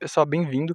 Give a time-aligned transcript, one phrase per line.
[0.00, 0.74] Pessoal, bem-vindo.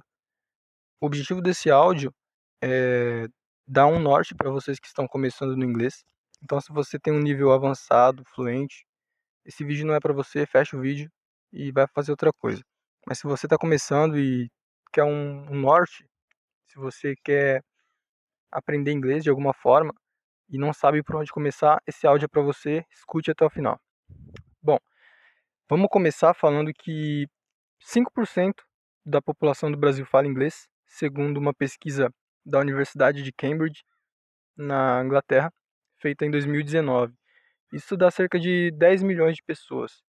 [1.00, 2.14] O objetivo desse áudio
[2.62, 3.26] é
[3.66, 6.04] dar um norte para vocês que estão começando no inglês.
[6.40, 8.86] Então, se você tem um nível avançado, fluente,
[9.44, 11.10] esse vídeo não é para você, fecha o vídeo
[11.52, 12.62] e vai fazer outra coisa.
[13.04, 14.48] Mas se você está começando e
[14.92, 16.08] quer um, um norte,
[16.66, 17.64] se você quer
[18.48, 19.92] aprender inglês de alguma forma
[20.48, 23.76] e não sabe por onde começar, esse áudio é para você, escute até o final.
[24.62, 24.78] Bom,
[25.68, 27.26] vamos começar falando que
[27.82, 28.54] 5%
[29.06, 32.12] da população do Brasil fala inglês, segundo uma pesquisa
[32.44, 33.84] da Universidade de Cambridge,
[34.56, 35.52] na Inglaterra,
[36.00, 37.14] feita em 2019.
[37.72, 40.02] Isso dá cerca de 10 milhões de pessoas,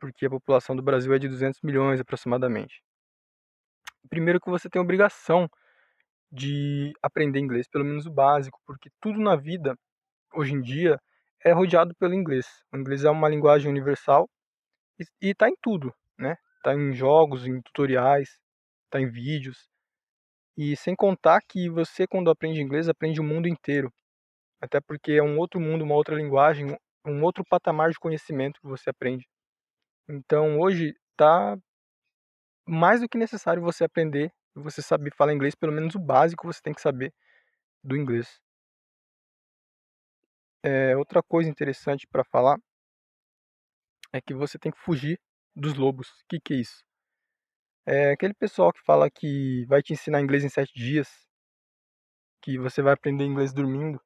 [0.00, 2.82] porque a população do Brasil é de 200 milhões aproximadamente.
[4.10, 5.48] Primeiro que você tem obrigação
[6.30, 9.76] de aprender inglês, pelo menos o básico, porque tudo na vida,
[10.34, 11.00] hoje em dia,
[11.44, 12.46] é rodeado pelo inglês.
[12.72, 14.28] O inglês é uma linguagem universal
[15.20, 16.36] e está em tudo, né?
[16.56, 18.28] Está em jogos, em tutoriais,
[18.84, 19.68] está em vídeos.
[20.56, 23.92] E sem contar que você, quando aprende inglês, aprende o mundo inteiro.
[24.60, 28.66] Até porque é um outro mundo, uma outra linguagem, um outro patamar de conhecimento que
[28.66, 29.26] você aprende.
[30.08, 31.56] Então hoje está
[32.66, 36.60] mais do que necessário você aprender, você saber falar inglês, pelo menos o básico você
[36.62, 37.12] tem que saber
[37.84, 38.40] do inglês.
[40.62, 42.56] É, outra coisa interessante para falar
[44.12, 45.20] é que você tem que fugir
[45.56, 46.08] dos lobos.
[46.10, 46.84] O que, que é isso?
[47.86, 51.08] É aquele pessoal que fala que vai te ensinar inglês em sete dias,
[52.42, 54.00] que você vai aprender inglês dormindo.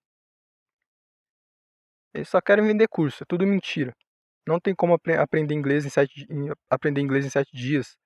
[2.15, 3.95] Eles só querem vender curso, é tudo mentira.
[4.47, 7.97] Não tem como apre aprender inglês em sete, em, aprender inglês em sete dias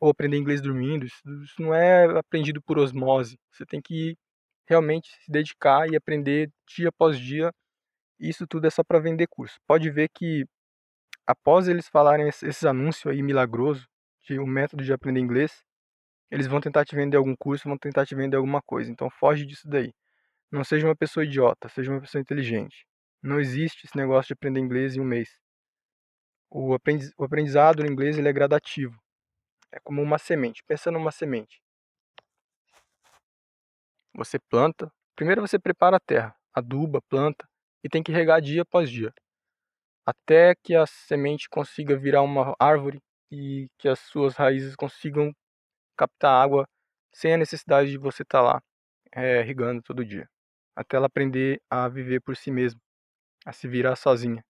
[0.00, 1.06] ou aprender inglês dormindo.
[1.06, 3.38] Isso, isso não é aprendido por osmose.
[3.52, 4.16] Você tem que
[4.68, 7.52] realmente se dedicar e aprender dia após dia.
[8.20, 9.58] Isso tudo é só para vender curso.
[9.66, 10.46] Pode ver que
[11.30, 13.88] após eles falarem esses anúncios aí milagroso
[14.22, 15.64] de um método de aprender inglês,
[16.28, 18.90] eles vão tentar te vender algum curso, vão tentar te vender alguma coisa.
[18.90, 19.94] Então foge disso daí.
[20.50, 22.84] Não seja uma pessoa idiota, seja uma pessoa inteligente.
[23.22, 25.38] Não existe esse negócio de aprender inglês em um mês.
[26.50, 29.00] O, aprendiz, o aprendizado no inglês ele é gradativo.
[29.70, 30.64] É como uma semente.
[30.66, 31.62] Pensa numa semente.
[34.14, 34.92] Você planta.
[35.14, 37.48] Primeiro você prepara a terra, aduba, planta
[37.84, 39.14] e tem que regar dia após dia
[40.10, 43.00] até que a semente consiga virar uma árvore
[43.30, 45.32] e que as suas raízes consigam
[45.96, 46.66] captar água
[47.12, 48.62] sem a necessidade de você estar tá lá
[49.12, 50.28] é, regando todo dia,
[50.74, 52.80] até ela aprender a viver por si mesma,
[53.46, 54.42] a se virar sozinha.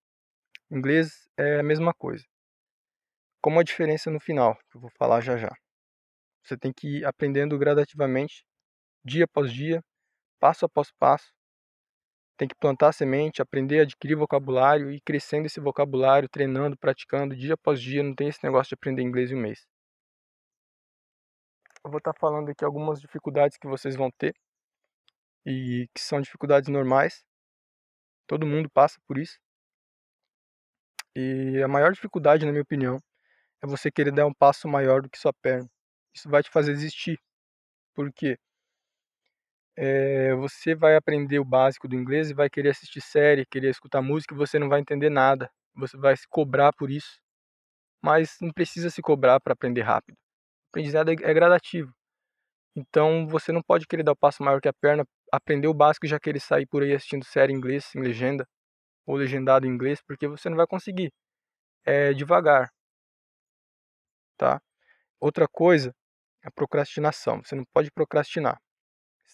[0.70, 2.24] O inglês é a mesma coisa.
[3.42, 5.50] Como a diferença no final, que eu vou falar já já.
[6.42, 8.44] Você tem que ir aprendendo gradativamente,
[9.04, 9.82] dia após dia,
[10.38, 11.30] passo após passo,
[12.40, 17.36] tem que plantar semente, aprender a adquirir vocabulário e ir crescendo esse vocabulário, treinando, praticando
[17.36, 18.02] dia após dia.
[18.02, 19.66] Não tem esse negócio de aprender inglês em um mês.
[21.84, 24.34] Eu vou estar falando aqui algumas dificuldades que vocês vão ter
[25.44, 27.22] e que são dificuldades normais.
[28.26, 29.38] Todo mundo passa por isso.
[31.14, 32.96] E a maior dificuldade, na minha opinião,
[33.62, 35.68] é você querer dar um passo maior do que sua perna.
[36.14, 37.20] Isso vai te fazer desistir.
[37.94, 38.38] Por quê?
[39.82, 44.02] É, você vai aprender o básico do inglês e vai querer assistir série, querer escutar
[44.02, 45.50] música e você não vai entender nada.
[45.74, 47.18] Você vai se cobrar por isso.
[48.02, 50.16] Mas não precisa se cobrar para aprender rápido.
[50.16, 51.94] O aprendizado é, é gradativo.
[52.76, 56.04] Então você não pode querer dar o passo maior que a perna, aprender o básico
[56.04, 58.46] e já querer sair por aí assistindo série em inglês, em legenda,
[59.06, 61.10] ou legendado em inglês, porque você não vai conseguir.
[61.86, 62.70] É devagar.
[64.36, 64.60] Tá?
[65.18, 65.94] Outra coisa
[66.44, 67.42] é a procrastinação.
[67.42, 68.60] Você não pode procrastinar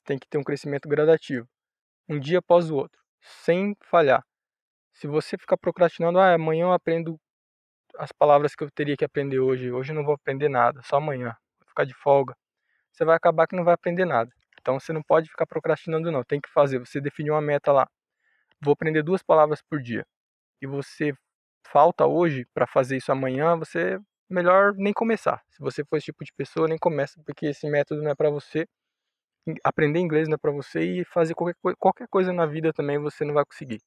[0.06, 1.46] tem que ter um crescimento gradativo,
[2.08, 4.24] um dia após o outro, sem falhar.
[4.94, 7.20] Se você ficar procrastinando, ah, amanhã eu aprendo
[7.98, 10.96] as palavras que eu teria que aprender hoje, hoje eu não vou aprender nada, só
[10.96, 12.34] amanhã, vou ficar de folga,
[12.92, 14.30] você vai acabar que não vai aprender nada.
[14.60, 17.88] Então você não pode ficar procrastinando não, tem que fazer, você definiu uma meta lá.
[18.62, 20.06] Vou aprender duas palavras por dia.
[20.62, 21.12] E você
[21.70, 23.98] falta hoje para fazer isso amanhã, você
[24.30, 25.42] melhor nem começar.
[25.50, 28.30] Se você for esse tipo de pessoa, nem começa, porque esse método não é para
[28.30, 28.66] você
[29.64, 33.24] aprender inglês não é para você e fazer qualquer, qualquer coisa na vida também você
[33.24, 33.80] não vai conseguir.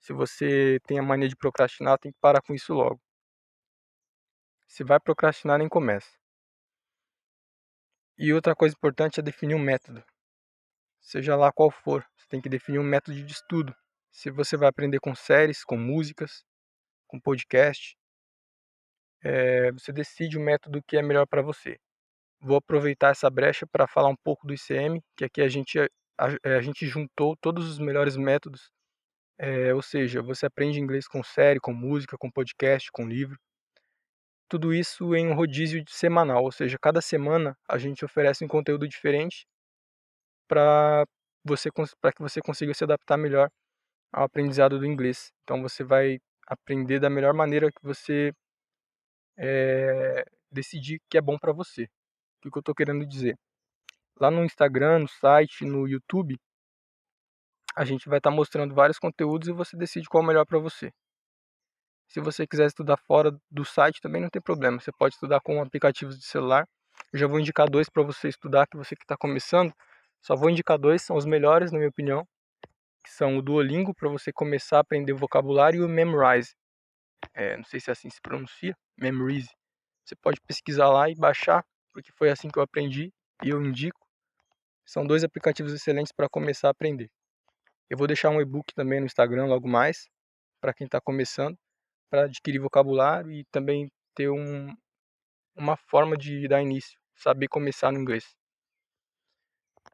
[0.00, 3.00] Se você tem a mania de procrastinar, tem que parar com isso logo.
[4.68, 6.10] Se vai procrastinar, nem começa.
[8.18, 10.02] E outra coisa importante é definir um método.
[11.00, 13.74] Seja lá qual for, você tem que definir um método de estudo.
[14.10, 16.44] Se você vai aprender com séries, com músicas,
[17.06, 17.96] com podcast,
[19.22, 21.78] é, você decide o método que é melhor para você
[22.40, 25.78] vou aproveitar essa brecha para falar um pouco do ICM, que aqui a gente,
[26.18, 28.70] a, a gente juntou todos os melhores métodos,
[29.38, 33.38] é, ou seja, você aprende inglês com série, com música, com podcast, com livro.
[34.48, 38.88] tudo isso em um rodízio semanal, ou seja, cada semana a gente oferece um conteúdo
[38.88, 39.46] diferente
[40.48, 41.04] para
[41.44, 43.50] você para que você consiga se adaptar melhor
[44.12, 45.32] ao aprendizado do inglês.
[45.44, 48.32] Então você vai aprender da melhor maneira que você
[49.36, 51.88] é, decidir que é bom para você.
[52.44, 53.36] O que eu estou querendo dizer?
[54.20, 56.38] Lá no Instagram, no site, no YouTube,
[57.76, 60.46] a gente vai estar tá mostrando vários conteúdos e você decide qual é o melhor
[60.46, 60.90] para você.
[62.08, 64.80] Se você quiser estudar fora do site, também não tem problema.
[64.80, 66.66] Você pode estudar com aplicativos de celular.
[67.12, 69.72] Eu já vou indicar dois para você estudar, que você que está começando.
[70.22, 72.26] Só vou indicar dois, são os melhores, na minha opinião.
[73.04, 76.54] Que são o Duolingo, para você começar a aprender vocabulário, e o Memrise.
[77.34, 78.74] É, não sei se é assim se pronuncia.
[78.96, 79.50] Memrise.
[80.04, 81.64] Você pode pesquisar lá e baixar,
[81.96, 83.10] porque foi assim que eu aprendi
[83.42, 84.06] e eu indico.
[84.84, 87.10] São dois aplicativos excelentes para começar a aprender.
[87.88, 90.06] Eu vou deixar um e-book também no Instagram logo mais,
[90.60, 91.56] para quem está começando
[92.10, 94.68] para adquirir vocabulário e também ter um,
[95.54, 98.36] uma forma de dar início, saber começar no inglês.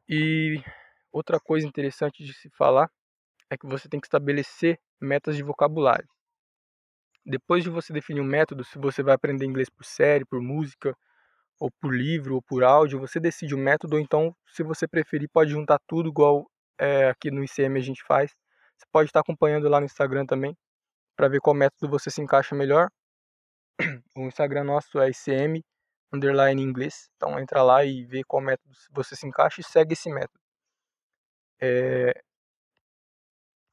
[0.07, 0.61] E
[1.09, 2.91] outra coisa interessante de se falar
[3.49, 6.07] é que você tem que estabelecer metas de vocabulário.
[7.25, 10.93] Depois de você definir um método, se você vai aprender inglês por série, por música,
[11.63, 15.29] ou por livro, ou por áudio, você decide o método, ou então, se você preferir,
[15.31, 16.45] pode juntar tudo igual
[16.77, 18.31] é, aqui no ICM a gente faz.
[18.77, 20.57] Você pode estar acompanhando lá no Instagram também
[21.15, 22.89] para ver qual método você se encaixa melhor.
[24.17, 25.63] O Instagram nosso é ICM
[26.13, 27.09] underline inglês.
[27.15, 30.39] Então entra lá e vê qual método você se encaixa e segue esse método.
[31.61, 32.13] É...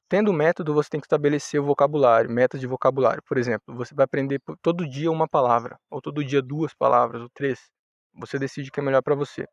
[0.07, 3.21] Tendo o método, você tem que estabelecer o vocabulário, metas de vocabulário.
[3.27, 7.29] Por exemplo, você vai aprender todo dia uma palavra, ou todo dia duas palavras, ou
[7.29, 7.69] três.
[8.15, 9.45] Você decide o que é melhor para você.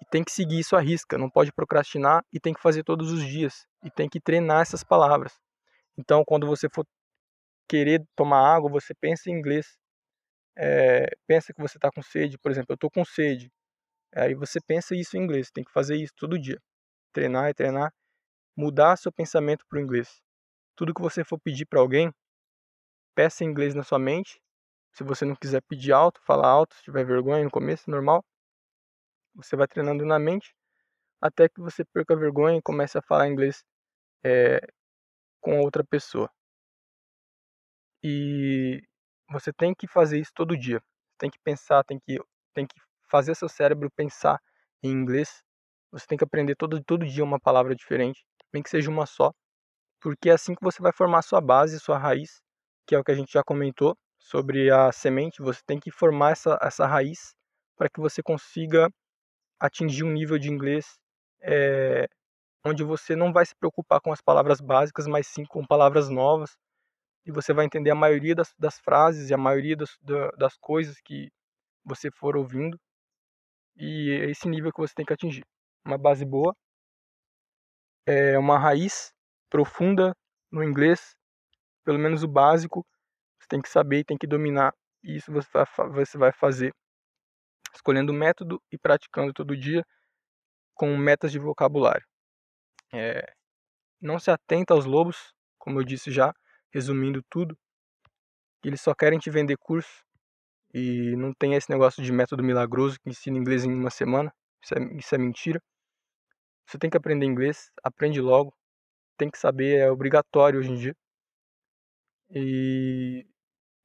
[0.00, 3.12] E tem que seguir isso à risca, não pode procrastinar e tem que fazer todos
[3.12, 3.66] os dias.
[3.84, 5.32] E tem que treinar essas palavras.
[5.96, 6.84] Então, quando você for
[7.68, 9.78] querer tomar água, você pensa em inglês.
[10.56, 13.50] É, pensa que você está com sede, por exemplo, eu estou com sede.
[14.14, 16.60] Aí você pensa isso em inglês, tem que fazer isso todo dia.
[17.12, 17.92] Treinar e treinar,
[18.56, 20.20] mudar seu pensamento para o inglês.
[20.76, 22.12] Tudo que você for pedir para alguém,
[23.14, 24.41] peça em inglês na sua mente.
[24.92, 28.24] Se você não quiser pedir alto, fala alto, se tiver vergonha no começo, normal.
[29.34, 30.54] Você vai treinando na mente
[31.20, 33.64] até que você perca a vergonha e comece a falar inglês
[34.24, 34.60] é,
[35.40, 36.30] com outra pessoa.
[38.02, 38.82] E
[39.30, 40.82] você tem que fazer isso todo dia.
[41.18, 42.18] Tem que pensar, tem que,
[42.52, 42.74] tem que
[43.08, 44.38] fazer seu cérebro pensar
[44.82, 45.42] em inglês.
[45.92, 49.32] Você tem que aprender todo, todo dia uma palavra diferente, nem que seja uma só,
[50.00, 52.42] porque é assim que você vai formar sua base, sua raiz,
[52.86, 55.42] que é o que a gente já comentou sobre a semente.
[55.42, 57.34] Você tem que formar essa, essa raiz
[57.76, 58.88] para que você consiga
[59.60, 60.98] atingir um nível de inglês
[61.42, 62.06] é,
[62.64, 66.56] onde você não vai se preocupar com as palavras básicas, mas sim com palavras novas,
[67.26, 69.90] e você vai entender a maioria das, das frases e a maioria das,
[70.38, 71.28] das coisas que
[71.84, 72.78] você for ouvindo.
[73.76, 75.44] E é esse nível que você tem que atingir.
[75.84, 76.54] Uma base boa,
[78.06, 79.12] é uma raiz
[79.50, 80.12] profunda
[80.50, 81.14] no inglês,
[81.84, 82.84] pelo menos o básico,
[83.52, 84.74] tem que saber e tem que dominar.
[85.04, 86.72] E isso você vai, fazer
[87.74, 89.84] escolhendo o método e praticando todo dia
[90.74, 92.06] com metas de vocabulário.
[92.94, 93.30] É,
[94.00, 96.32] não se atenta aos lobos, como eu disse já,
[96.72, 97.54] resumindo tudo,
[98.64, 100.02] eles só querem te vender curso
[100.72, 104.32] e não tem esse negócio de método milagroso que ensina inglês em uma semana.
[104.62, 105.62] Isso é, isso é mentira.
[106.66, 108.54] Você tem que aprender inglês, aprende logo.
[109.18, 110.96] Tem que saber, é obrigatório hoje em dia.
[112.30, 113.26] E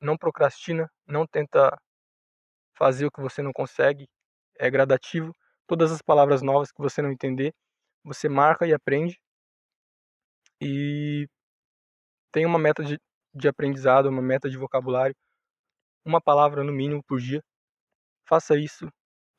[0.01, 1.75] não procrastina, não tenta
[2.77, 4.07] fazer o que você não consegue,
[4.59, 5.31] é gradativo.
[5.67, 7.53] Todas as palavras novas que você não entender,
[8.03, 9.19] você marca e aprende.
[10.61, 11.27] E
[12.31, 12.99] tem uma meta de,
[13.33, 15.15] de aprendizado, uma meta de vocabulário,
[16.05, 17.43] uma palavra no mínimo por dia.
[18.27, 18.87] Faça isso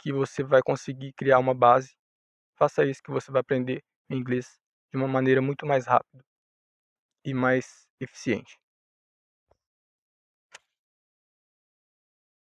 [0.01, 1.95] que você vai conseguir criar uma base.
[2.57, 4.59] Faça isso que você vai aprender inglês
[4.93, 6.25] de uma maneira muito mais rápida
[7.25, 8.59] e mais eficiente.